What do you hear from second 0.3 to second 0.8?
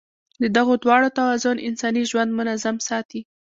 د دغو